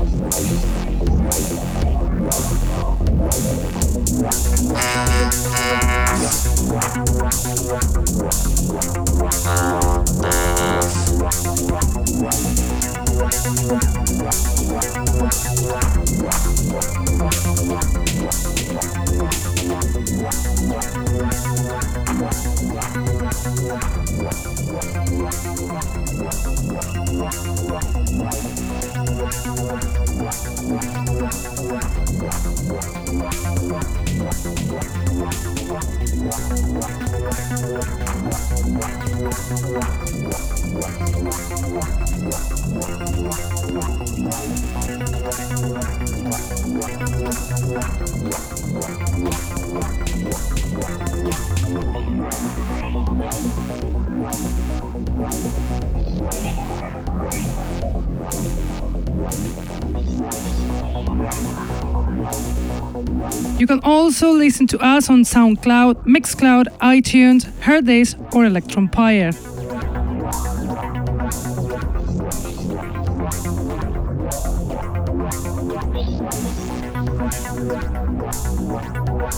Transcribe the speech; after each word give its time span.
Also 64.23 64.37
listen 64.37 64.67
to 64.67 64.77
us 64.79 65.09
on 65.09 65.23
SoundCloud, 65.23 66.05
Mixcloud, 66.05 66.65
iTunes, 66.79 67.45
Hearthis, 67.61 68.13
or 68.35 68.43
Electronpire. 68.43 69.33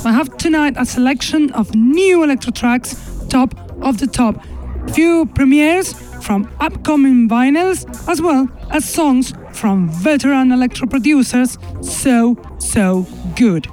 I 0.06 0.12
have 0.12 0.36
tonight 0.38 0.74
a 0.78 0.86
selection 0.86 1.54
of 1.54 1.74
new 1.74 2.24
electro 2.24 2.52
tracks, 2.52 2.96
top 3.30 3.56
of 3.82 4.00
the 4.00 4.08
top, 4.08 4.44
few 4.92 5.26
premieres 5.28 5.94
from 6.22 6.50
upcoming 6.60 7.30
vinyls, 7.30 7.86
as 8.10 8.22
well 8.22 8.50
as 8.70 8.84
songs 8.84 9.34
from 9.54 9.88
veteran 9.90 10.52
electro 10.52 10.88
producers. 10.88 11.58
So, 11.82 12.36
so 12.60 13.08
good. 13.38 13.68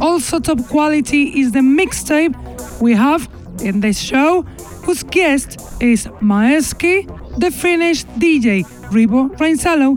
Also, 0.00 0.38
top 0.38 0.64
quality 0.68 1.40
is 1.40 1.52
the 1.52 1.60
mixtape 1.60 2.34
we 2.80 2.94
have 2.94 3.28
in 3.62 3.80
this 3.80 3.98
show, 3.98 4.42
whose 4.84 5.02
guest 5.02 5.60
is 5.80 6.06
Maeski, 6.20 7.06
the 7.38 7.50
Finnish 7.50 8.04
DJ 8.18 8.64
Ribo 8.90 9.28
Rainsalo, 9.38 9.96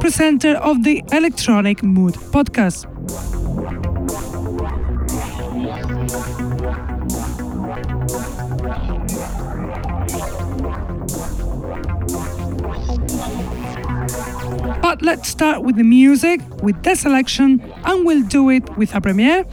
presenter 0.00 0.54
of 0.56 0.84
the 0.84 1.02
Electronic 1.12 1.82
Mood 1.82 2.14
podcast. 2.14 2.97
But 14.82 15.02
let's 15.02 15.28
start 15.28 15.62
with 15.62 15.76
the 15.76 15.84
music, 15.84 16.40
with 16.62 16.82
the 16.82 16.94
selection, 16.94 17.60
and 17.84 18.06
we'll 18.06 18.26
do 18.26 18.50
it 18.50 18.76
with 18.76 18.94
a 18.94 19.00
premiere. 19.00 19.44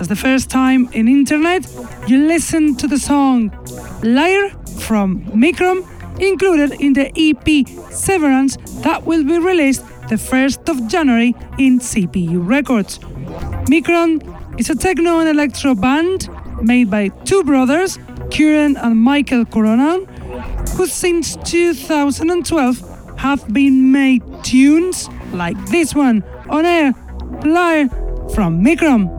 As 0.00 0.08
the 0.08 0.16
first 0.16 0.48
time 0.50 0.88
in 0.92 1.08
internet, 1.08 1.66
you 2.06 2.18
listen 2.26 2.76
to 2.76 2.86
the 2.86 2.98
song 2.98 3.50
Liar 4.02 4.50
from 4.80 5.24
Mikron, 5.32 5.84
included 6.20 6.80
in 6.80 6.92
the 6.92 7.10
EP 7.16 7.68
Severance 7.90 8.56
that 8.82 9.04
will 9.04 9.24
be 9.24 9.38
released 9.38 9.84
the 10.08 10.16
1st 10.16 10.68
of 10.68 10.86
January 10.88 11.34
in 11.58 11.80
CPU 11.80 12.46
Records. 12.46 12.98
Mikron 13.68 14.22
is 14.60 14.70
a 14.70 14.76
techno 14.76 15.18
and 15.18 15.28
electro 15.28 15.74
band 15.74 16.28
made 16.62 16.90
by 16.90 17.08
two 17.24 17.42
brothers, 17.42 17.98
Kieran 18.30 18.76
and 18.76 18.96
Michael 18.96 19.44
Coronan, 19.44 20.06
who 20.76 20.86
since 20.86 21.36
2012 21.44 22.95
have 23.16 23.46
been 23.52 23.92
made 23.92 24.22
tunes 24.44 25.08
like 25.32 25.56
this 25.66 25.94
one 25.94 26.22
on 26.48 26.64
air, 26.64 26.92
live 27.44 27.90
from 28.34 28.62
Mikron. 28.62 29.15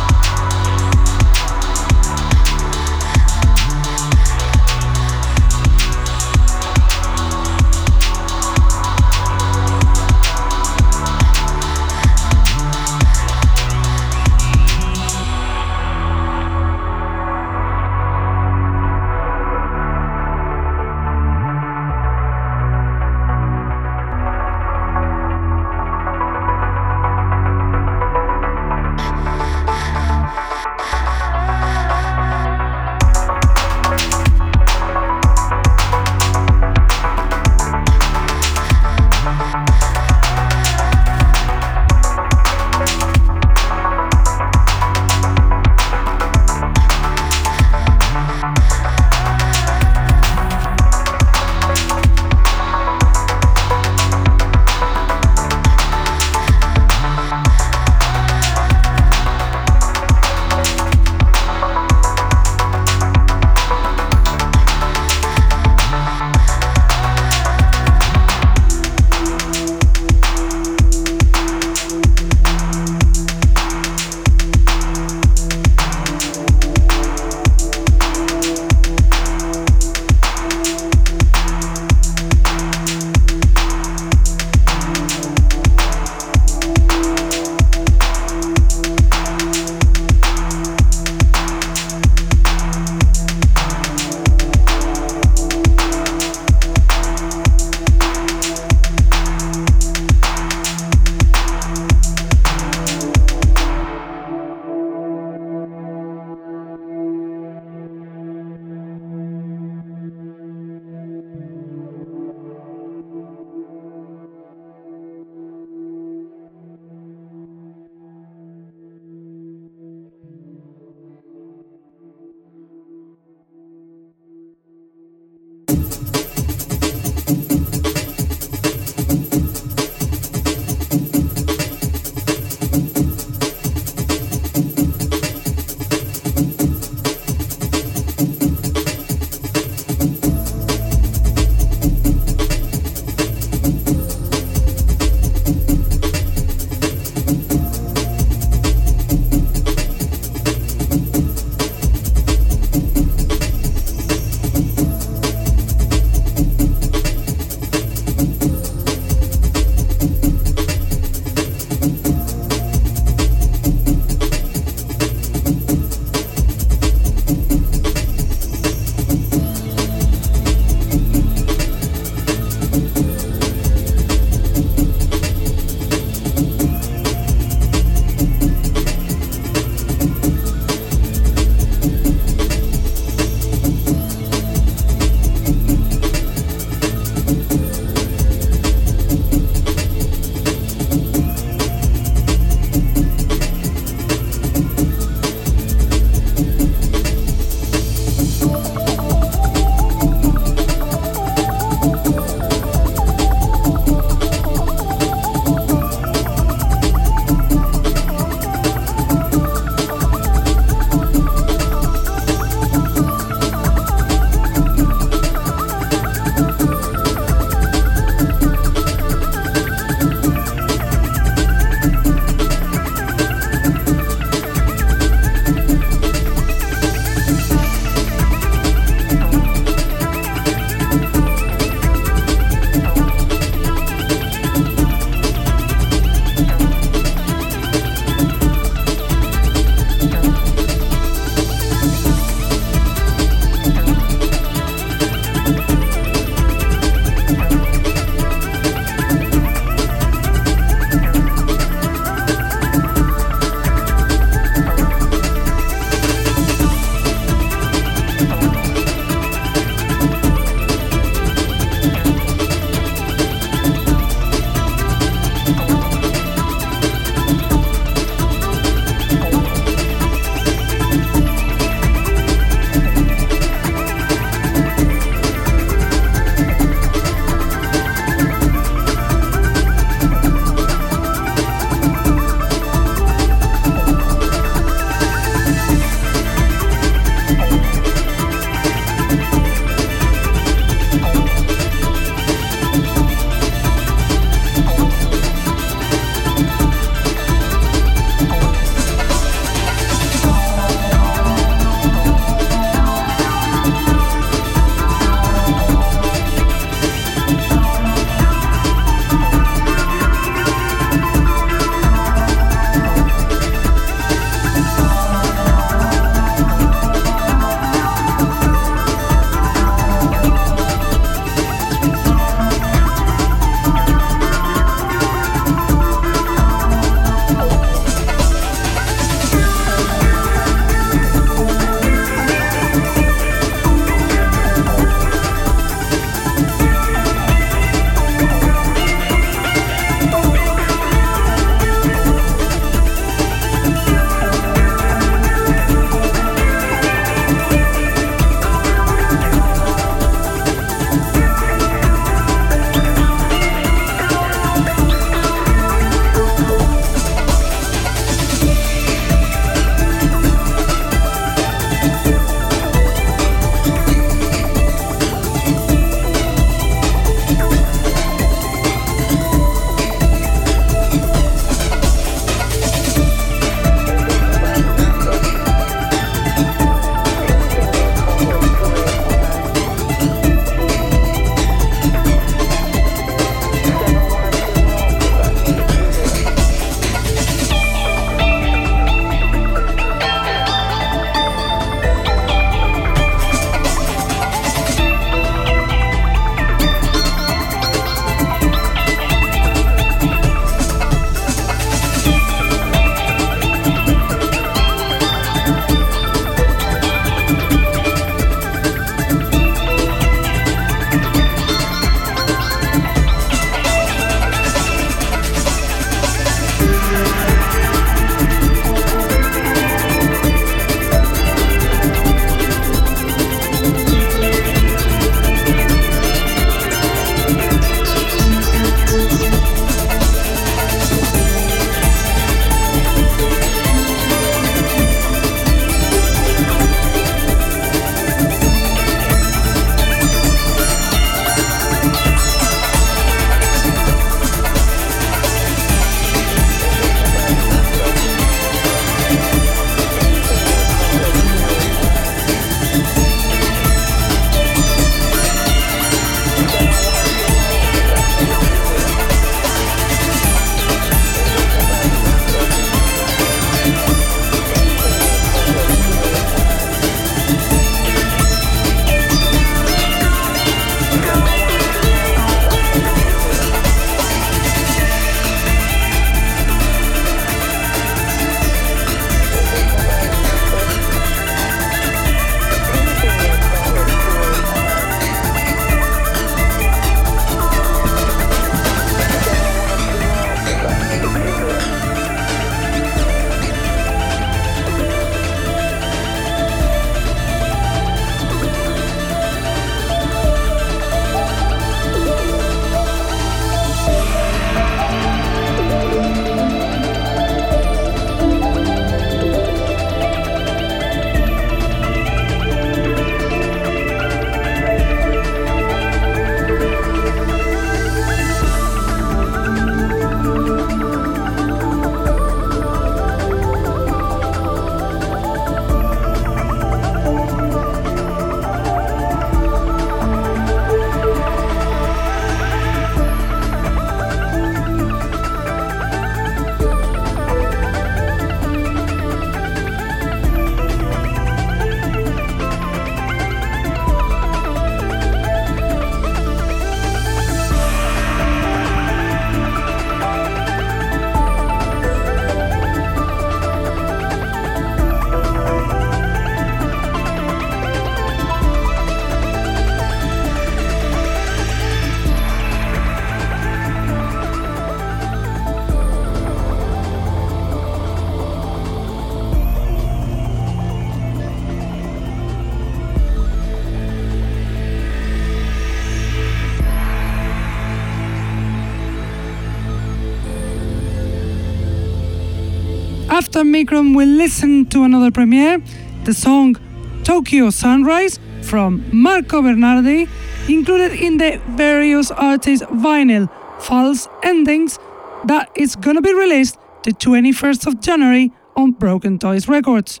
Mikron, 583.62 583.94
listen 583.94 584.66
to 584.66 584.82
another 584.82 585.12
premiere, 585.12 585.62
the 586.02 586.12
song 586.12 586.56
Tokyo 587.04 587.50
Sunrise 587.50 588.18
from 588.42 588.84
Marco 588.92 589.40
Bernardi, 589.40 590.08
included 590.48 590.92
in 590.92 591.18
the 591.18 591.40
various 591.50 592.10
artists' 592.10 592.66
vinyl 592.66 593.30
False 593.60 594.08
Endings 594.24 594.80
that 595.26 595.48
is 595.54 595.76
gonna 595.76 596.02
be 596.02 596.12
released 596.12 596.58
the 596.82 596.90
21st 596.90 597.68
of 597.68 597.80
January 597.80 598.32
on 598.56 598.72
Broken 598.72 599.20
Toys 599.20 599.46
Records. 599.46 600.00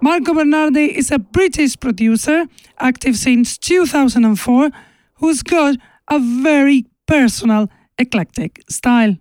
Marco 0.00 0.32
Bernardi 0.32 0.96
is 0.96 1.10
a 1.10 1.18
British 1.18 1.78
producer, 1.78 2.46
active 2.78 3.16
since 3.16 3.58
2004, 3.58 4.70
who's 5.16 5.42
got 5.42 5.76
a 6.08 6.18
very 6.18 6.86
personal, 7.06 7.68
eclectic 7.98 8.62
style. 8.70 9.18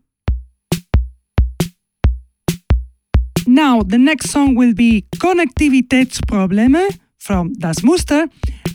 Now, 3.54 3.84
the 3.84 4.00
next 4.00 4.32
song 4.32 4.56
will 4.56 4.74
be 4.74 5.06
Konnektivitätsprobleme 5.18 6.88
from 7.20 7.54
Das 7.60 7.84
Muster, 7.84 8.28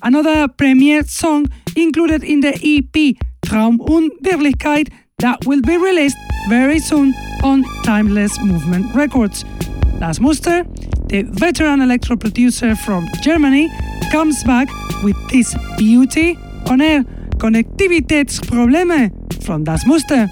another 0.03 0.47
premiere 0.47 1.03
song 1.03 1.47
included 1.75 2.23
in 2.23 2.43
the 2.43 2.55
EP 2.63 3.17
Traum 3.43 3.81
und 3.81 4.13
Wirklichkeit 4.23 4.89
that 5.19 5.45
will 5.47 5.63
be 5.63 5.77
released 5.77 6.17
very 6.49 6.79
soon 6.79 7.13
on 7.43 7.65
Timeless 7.83 8.39
Movement 8.41 8.95
Records. 8.95 9.45
Das 9.99 10.21
Muster, 10.21 10.65
the 11.09 11.25
veteran 11.25 11.83
electro 11.83 12.17
producer 12.17 12.77
from 12.77 13.05
Germany, 13.21 13.69
comes 14.13 14.45
back 14.45 14.69
with 15.03 15.17
this 15.33 15.57
beauty 15.77 16.39
on 16.71 16.81
air 16.81 17.05
Konnektivitätsprobleme 17.39 19.11
from 19.43 19.65
Das 19.65 19.85
Muster. 19.87 20.29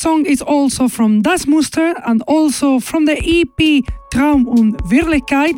Song 0.00 0.24
is 0.24 0.40
also 0.40 0.88
from 0.88 1.20
Das 1.20 1.46
Muster 1.46 1.94
and 2.06 2.22
also 2.26 2.80
from 2.80 3.04
the 3.04 3.18
EP 3.20 3.84
Traum 4.10 4.48
und 4.48 4.78
Wirklichkeit 4.90 5.54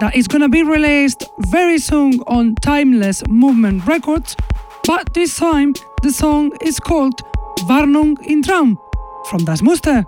that 0.00 0.16
is 0.16 0.26
gonna 0.26 0.48
be 0.48 0.62
released 0.62 1.30
very 1.50 1.78
soon 1.78 2.20
on 2.26 2.54
Timeless 2.62 3.22
Movement 3.28 3.86
Records. 3.86 4.34
But 4.86 5.12
this 5.12 5.36
time 5.36 5.74
the 6.02 6.10
song 6.10 6.52
is 6.62 6.80
called 6.80 7.20
Warnung 7.68 8.18
in 8.24 8.42
Traum 8.42 8.78
from 9.28 9.44
Das 9.44 9.60
Muster. 9.60 10.06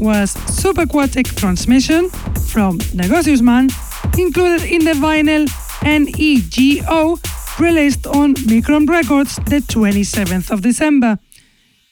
Was 0.00 0.34
Subaquatic 0.34 1.36
Transmission 1.36 2.08
from 2.48 2.78
Negocius 2.94 3.40
Man, 3.40 3.68
included 4.16 4.64
in 4.64 4.84
the 4.84 4.92
vinyl 4.92 5.48
NEGO, 5.82 7.18
released 7.58 8.06
on 8.06 8.34
Micron 8.34 8.88
Records 8.88 9.36
the 9.46 9.60
27th 9.60 10.50
of 10.50 10.62
December. 10.62 11.18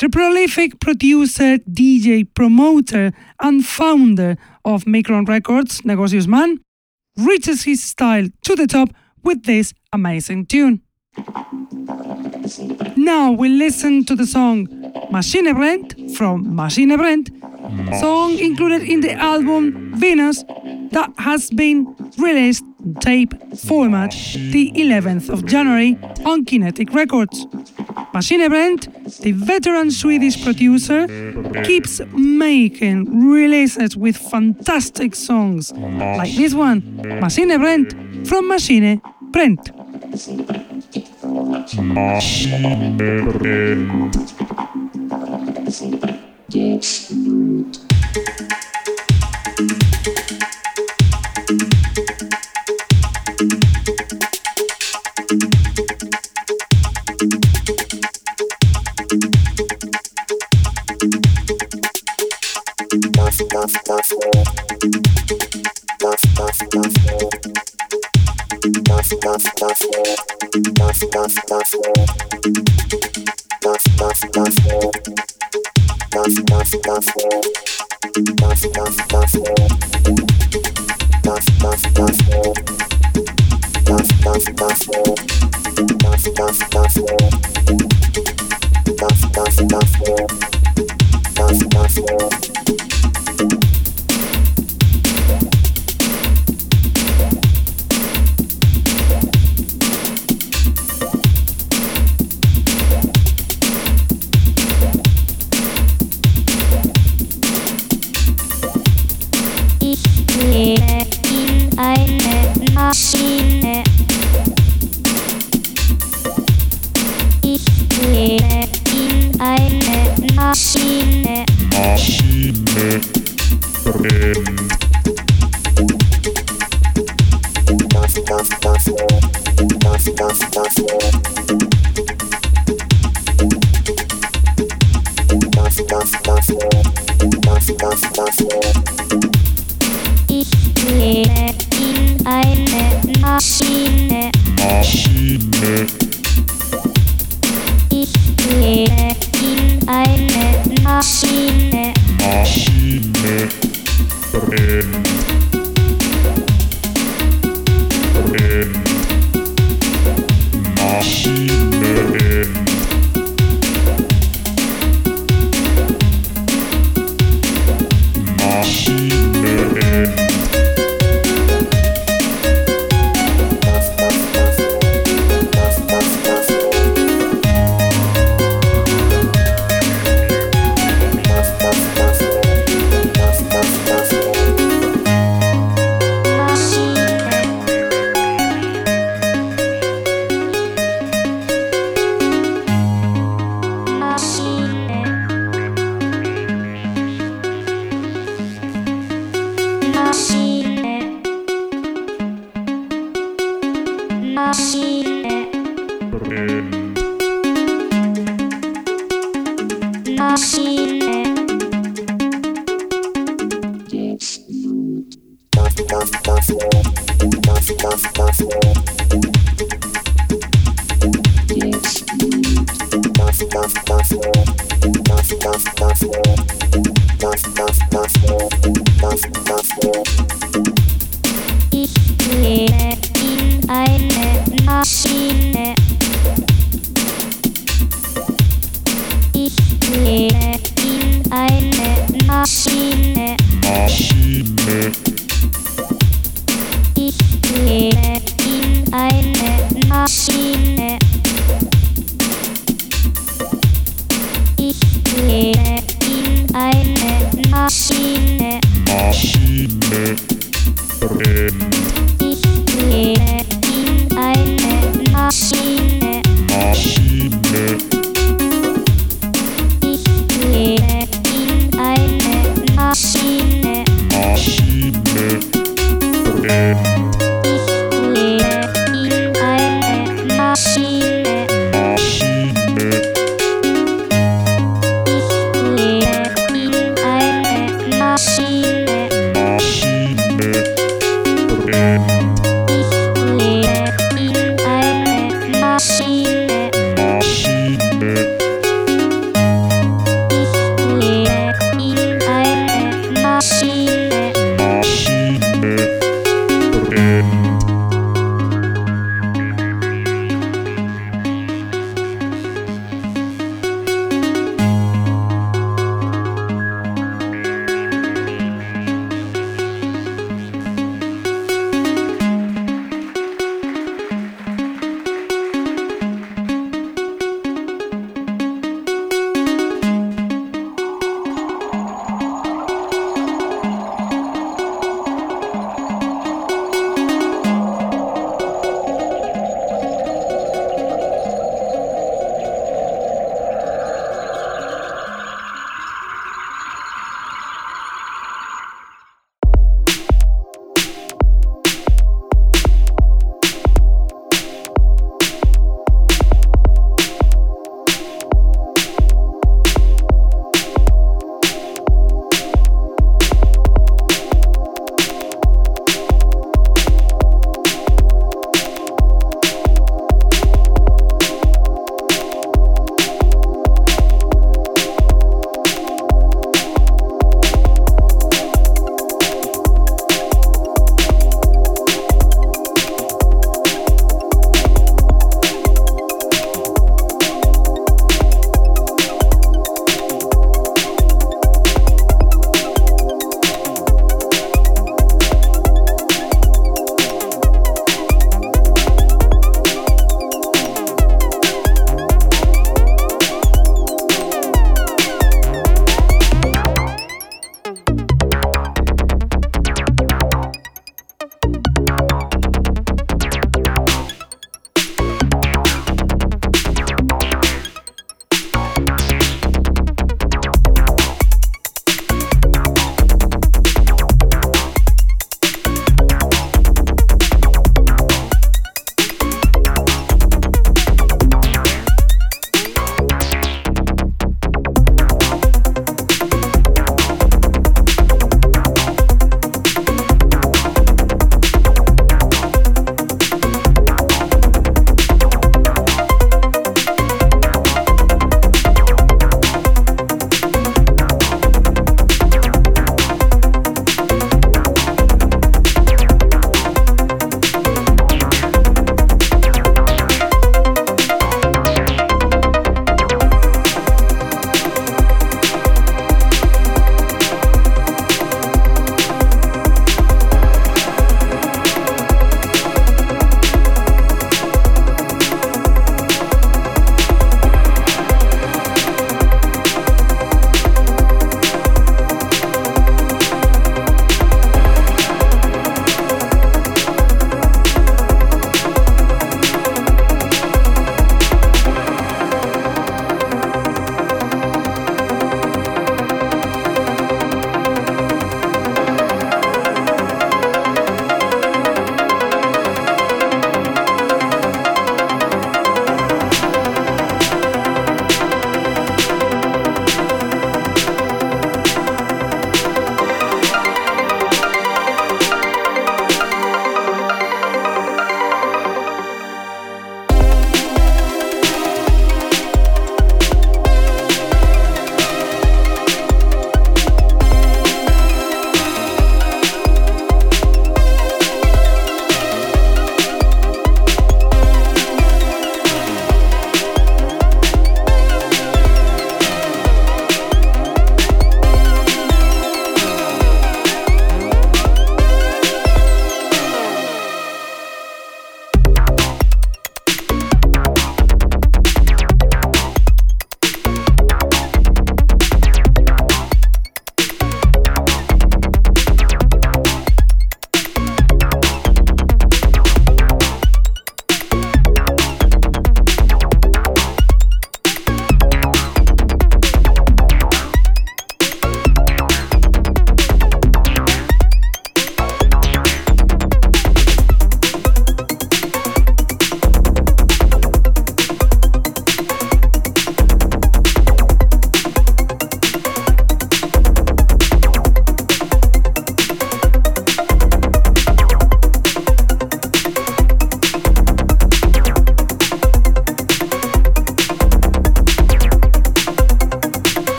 The 0.00 0.08
prolific 0.08 0.80
producer, 0.80 1.58
DJ, 1.58 2.26
promoter, 2.34 3.12
and 3.40 3.64
founder 3.64 4.36
of 4.64 4.84
Micron 4.84 5.28
Records, 5.28 5.84
Negocius 5.84 6.26
Man, 6.26 6.58
reaches 7.16 7.62
his 7.64 7.82
style 7.82 8.28
to 8.42 8.56
the 8.56 8.66
top 8.66 8.88
with 9.22 9.44
this 9.44 9.72
amazing 9.92 10.46
tune. 10.46 10.82
Now 12.96 13.30
we 13.32 13.48
listen 13.48 14.04
to 14.06 14.16
the 14.16 14.26
song 14.26 14.66
Machine 15.10 15.54
Brent 15.54 16.16
from 16.16 16.56
Machine 16.56 16.96
Brent, 16.96 17.30
song 18.00 18.38
included 18.38 18.82
in 18.82 19.00
the 19.00 19.12
album 19.12 19.94
Venus 19.96 20.44
that 20.90 21.12
has 21.18 21.50
been 21.50 21.94
released 22.18 22.64
tape 23.00 23.32
format 23.56 24.10
the 24.50 24.72
11th 24.74 25.30
of 25.30 25.46
January 25.46 25.98
on 26.24 26.44
Kinetic 26.44 26.92
Records. 26.92 27.46
Machine 28.12 28.46
Brent, 28.48 28.88
the 29.20 29.32
veteran 29.32 29.90
Swedish 29.90 30.42
producer, 30.42 31.06
keeps 31.64 32.00
making 32.12 33.30
releases 33.30 33.96
with 33.96 34.16
fantastic 34.16 35.14
songs 35.14 35.72
like 35.72 36.34
this 36.34 36.54
one, 36.54 36.96
Machine 37.20 37.56
Brent 37.58 38.26
from 38.28 38.48
Machine 38.48 39.00
Brent. 39.30 39.70
Machine 41.80 42.96
Brent. 42.96 44.16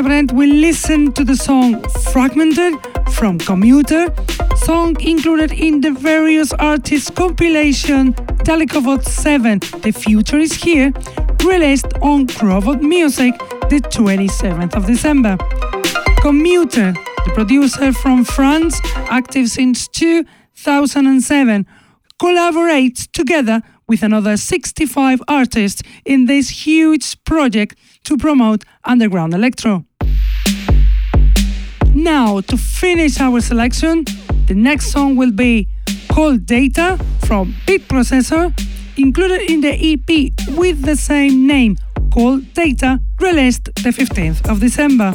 Machine 0.00 0.12
event, 0.12 0.32
we 0.32 0.46
listened 0.46 1.14
to 1.16 1.24
the 1.24 1.36
song 1.36 1.82
Fragmented 2.10 2.74
from 3.10 3.38
Commuter, 3.38 4.06
song 4.56 4.98
included 4.98 5.52
in 5.52 5.82
the 5.82 5.90
various 5.90 6.54
artists 6.54 7.10
compilation 7.10 8.14
Dalekovod 8.44 9.04
7 9.04 9.58
The 9.82 9.92
Future 9.92 10.38
is 10.38 10.54
Here, 10.54 10.92
released 11.44 11.92
on 12.00 12.26
Crobot 12.26 12.80
Music 12.80 13.36
the 13.68 13.80
27th 13.92 14.74
of 14.74 14.86
December. 14.86 15.36
Commuter, 16.22 16.92
the 17.26 17.32
producer 17.34 17.92
from 17.92 18.24
France, 18.24 18.80
active 19.10 19.48
since 19.48 19.86
2007, 19.88 21.66
collaborates 22.18 23.06
together 23.12 23.60
with 23.86 24.02
another 24.02 24.38
65 24.38 25.20
artists 25.28 25.82
in 26.06 26.24
this 26.24 26.66
huge 26.66 27.22
project 27.24 27.76
to 28.04 28.16
promote 28.16 28.64
underground 28.84 29.34
electro. 29.34 29.84
Now, 32.22 32.42
to 32.42 32.56
finish 32.58 33.18
our 33.18 33.40
selection, 33.40 34.04
the 34.46 34.52
next 34.54 34.90
song 34.92 35.16
will 35.16 35.32
be 35.32 35.66
Cold 36.10 36.44
Data 36.44 36.98
from 37.24 37.54
Beat 37.66 37.88
Processor, 37.88 38.52
included 38.98 39.50
in 39.50 39.62
the 39.62 39.72
EP 39.72 40.30
with 40.54 40.82
the 40.82 40.96
same 40.96 41.46
name, 41.46 41.78
Cold 42.12 42.52
Data, 42.52 43.00
released 43.20 43.64
the 43.76 43.88
15th 43.88 44.50
of 44.50 44.60
December. 44.60 45.14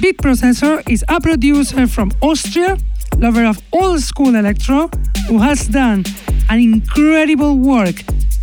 Beat 0.00 0.18
Processor 0.18 0.88
is 0.88 1.04
a 1.08 1.20
producer 1.20 1.88
from 1.88 2.12
Austria, 2.22 2.78
lover 3.18 3.44
of 3.44 3.60
old 3.72 4.00
school 4.00 4.36
electro, 4.36 4.88
who 5.26 5.38
has 5.38 5.66
done 5.66 6.04
an 6.48 6.60
incredible 6.60 7.58
work 7.58 7.96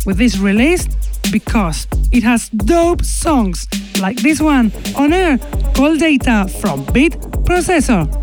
with 0.04 0.18
this 0.18 0.36
release 0.36 0.86
because 1.32 1.86
it 2.12 2.22
has 2.22 2.50
dope 2.50 3.02
songs 3.02 3.66
like 3.98 4.18
this 4.18 4.42
one 4.42 4.70
on 4.94 5.14
air 5.14 5.38
Cold 5.74 6.00
Data 6.00 6.46
from 6.60 6.84
Beat 6.92 7.16
Processor. 7.44 8.21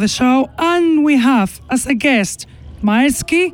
The 0.00 0.08
show, 0.08 0.50
and 0.58 1.04
we 1.04 1.18
have 1.18 1.60
as 1.70 1.86
a 1.86 1.94
guest 1.94 2.46
Maersky, 2.82 3.52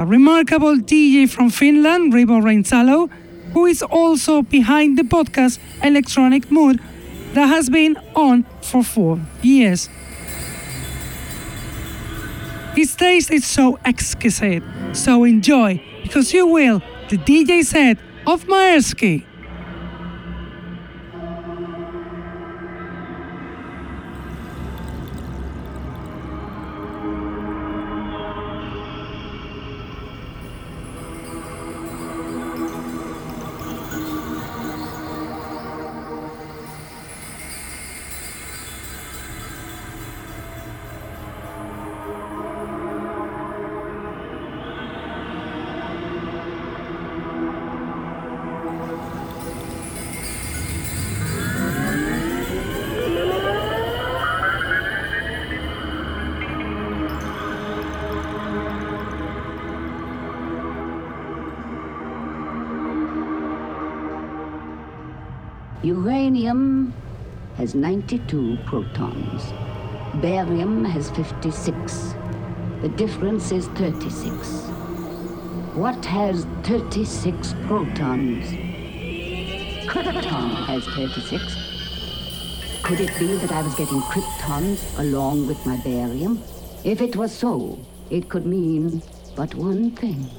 a 0.00 0.06
remarkable 0.06 0.76
DJ 0.76 1.28
from 1.28 1.50
Finland, 1.50 2.12
Ribo 2.12 2.40
Reinzalo, 2.42 3.10
who 3.52 3.66
is 3.66 3.82
also 3.82 4.42
behind 4.42 4.98
the 4.98 5.02
podcast 5.02 5.58
Electronic 5.82 6.50
Mood 6.50 6.80
that 7.34 7.46
has 7.46 7.68
been 7.68 7.96
on 8.14 8.44
for 8.62 8.82
four 8.82 9.20
years. 9.42 9.88
His 12.74 12.96
taste 12.96 13.30
is 13.30 13.44
so 13.44 13.78
exquisite, 13.84 14.62
so 14.94 15.24
enjoy, 15.24 15.82
because 16.02 16.32
you 16.32 16.46
will, 16.46 16.80
the 17.10 17.18
DJ 17.18 17.62
set 17.62 17.98
of 18.26 18.46
Maersky. 18.46 19.24
Uranium 65.84 66.94
has 67.56 67.74
92 67.74 68.56
protons. 68.66 69.42
Barium 70.22 70.84
has 70.84 71.10
56. 71.10 72.14
The 72.82 72.88
difference 72.90 73.50
is 73.50 73.66
36. 73.66 74.68
What 75.74 76.04
has 76.04 76.44
36 76.62 77.54
protons? 77.66 78.46
Krypton 79.88 80.66
has 80.66 80.84
36. 80.84 81.56
Could 82.84 83.00
it 83.00 83.18
be 83.18 83.34
that 83.38 83.50
I 83.50 83.62
was 83.62 83.74
getting 83.74 84.02
kryptons 84.02 84.96
along 85.00 85.48
with 85.48 85.66
my 85.66 85.78
barium? 85.78 86.40
If 86.84 87.00
it 87.00 87.16
was 87.16 87.36
so, 87.36 87.80
it 88.08 88.28
could 88.28 88.46
mean 88.46 89.02
but 89.34 89.52
one 89.56 89.90
thing. 89.90 90.30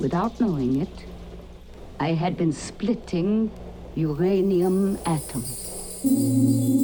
Without 0.00 0.40
knowing 0.40 0.80
it, 0.80 1.04
I 2.00 2.14
had 2.14 2.36
been 2.36 2.52
splitting 2.52 3.52
uranium 3.96 4.98
atom. 5.06 6.83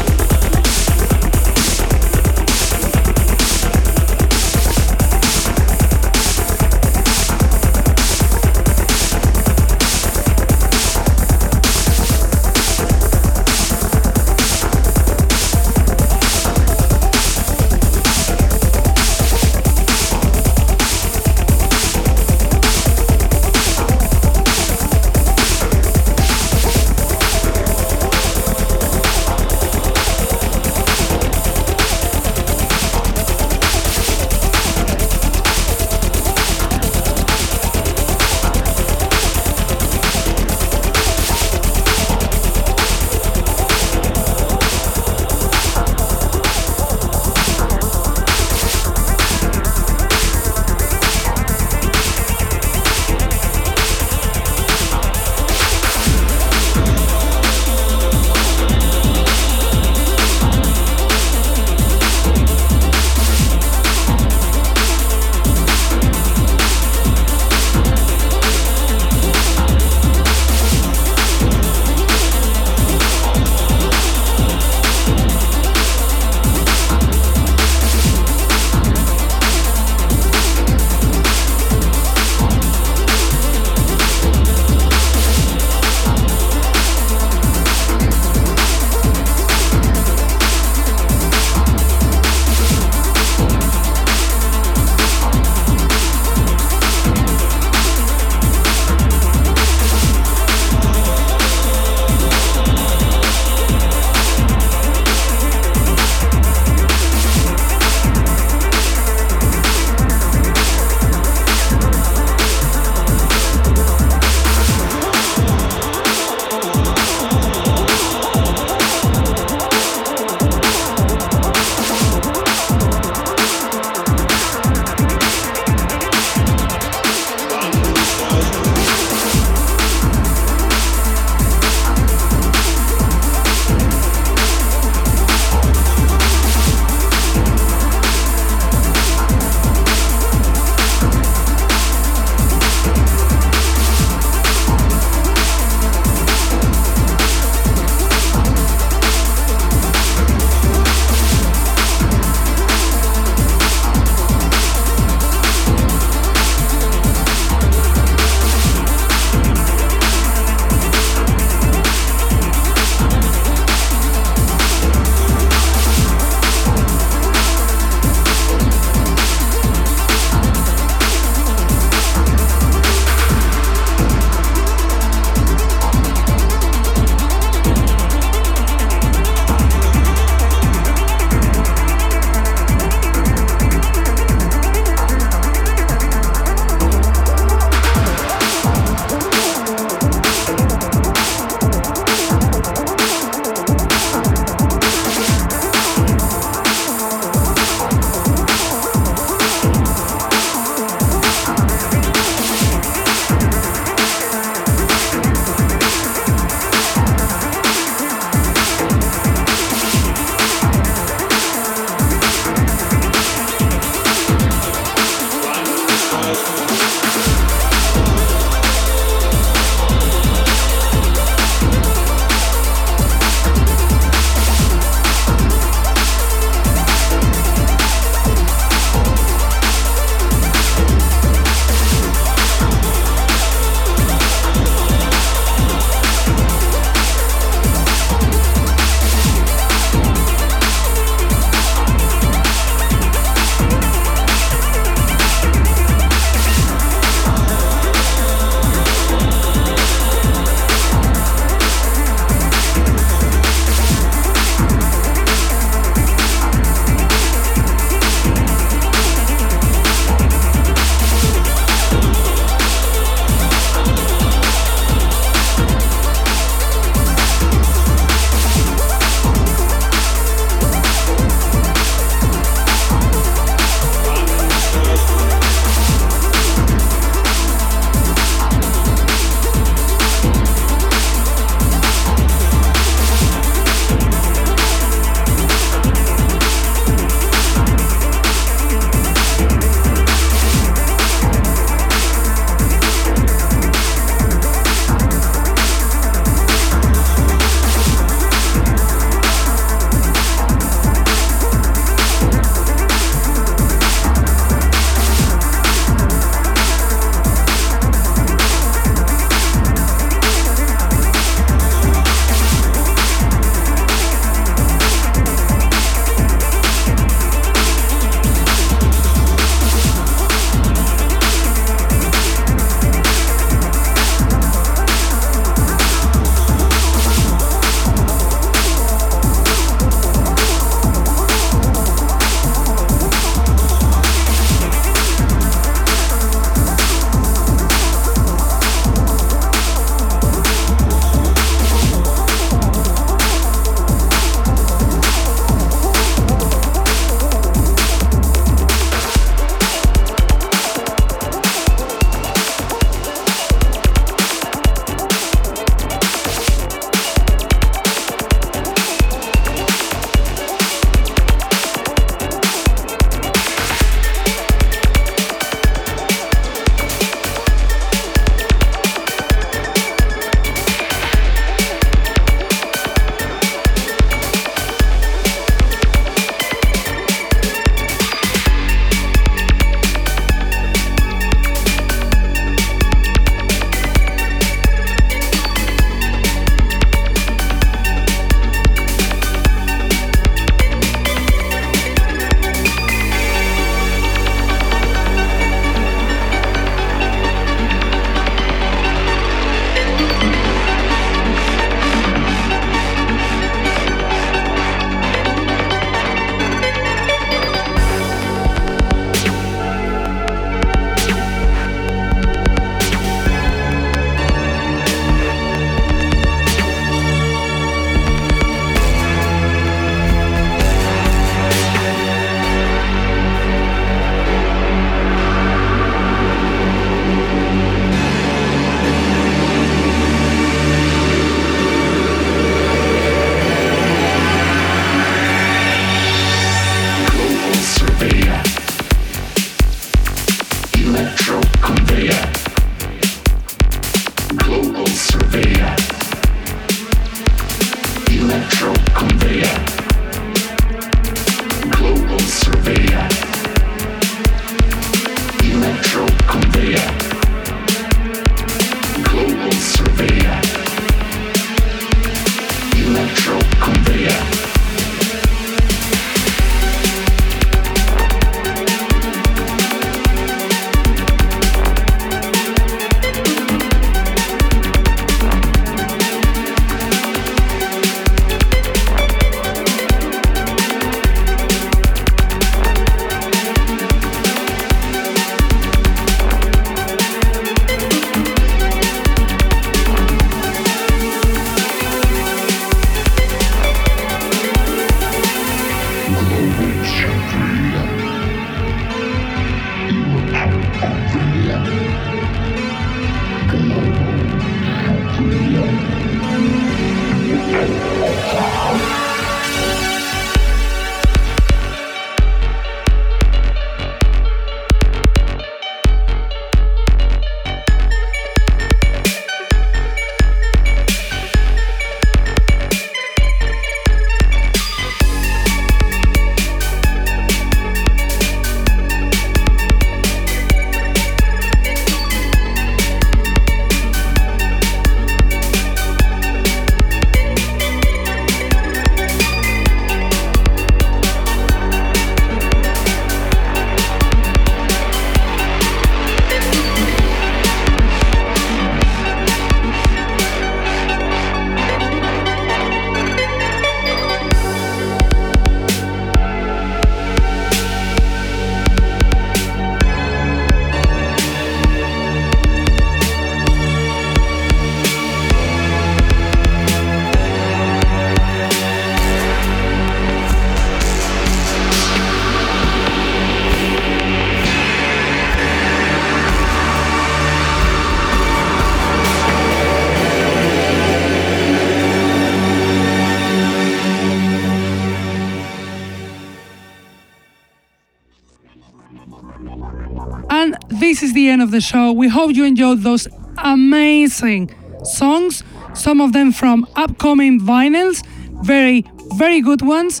Of 591.50 591.52
the 591.52 591.60
show. 591.60 591.92
We 591.92 592.08
hope 592.08 592.34
you 592.34 592.44
enjoyed 592.44 592.80
those 592.82 593.08
amazing 593.38 594.54
songs, 594.84 595.42
some 595.74 596.00
of 596.00 596.12
them 596.12 596.32
from 596.32 596.66
upcoming 596.76 597.40
vinyls, 597.40 598.04
very, 598.44 598.84
very 599.16 599.40
good 599.40 599.62
ones. 599.62 600.00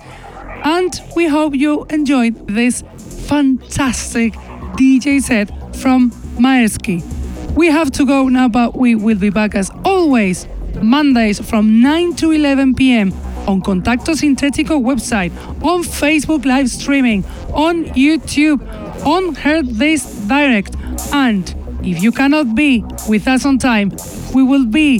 And 0.62 0.92
we 1.16 1.26
hope 1.26 1.54
you 1.54 1.86
enjoyed 1.90 2.46
this 2.46 2.84
fantastic 3.26 4.34
DJ 4.78 5.20
set 5.20 5.48
from 5.74 6.10
Maersky. 6.38 7.02
We 7.56 7.66
have 7.66 7.90
to 7.92 8.06
go 8.06 8.28
now, 8.28 8.48
but 8.48 8.76
we 8.76 8.94
will 8.94 9.18
be 9.18 9.30
back 9.30 9.54
as 9.54 9.70
always, 9.84 10.46
Mondays 10.80 11.40
from 11.40 11.82
9 11.82 12.14
to 12.16 12.30
11 12.30 12.74
p.m. 12.74 13.12
on 13.48 13.60
Contacto 13.60 14.14
Sintetico 14.14 14.80
website, 14.80 15.32
on 15.64 15.82
Facebook 15.82 16.44
live 16.44 16.68
streaming, 16.70 17.24
on 17.52 17.86
YouTube, 17.86 18.60
on 19.04 19.34
Heard 19.34 19.66
This 19.66 20.04
Direct, 20.28 20.76
and 21.12 21.54
if 21.82 22.02
you 22.02 22.12
cannot 22.12 22.54
be 22.54 22.84
with 23.08 23.26
us 23.26 23.44
on 23.44 23.58
time, 23.58 23.92
we 24.34 24.42
will 24.42 24.66
be 24.66 24.96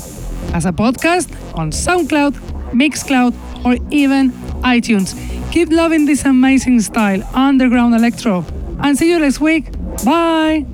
as 0.52 0.66
a 0.66 0.72
podcast 0.72 1.30
on 1.56 1.70
SoundCloud, 1.70 2.32
Mixcloud, 2.72 3.34
or 3.64 3.76
even 3.90 4.30
iTunes. 4.62 5.14
Keep 5.52 5.70
loving 5.70 6.06
this 6.06 6.24
amazing 6.24 6.80
style, 6.80 7.22
underground 7.34 7.94
electro, 7.94 8.44
and 8.80 8.96
see 8.96 9.10
you 9.10 9.18
next 9.18 9.40
week. 9.40 9.70
Bye. 10.04 10.64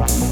Wow. 0.00 0.30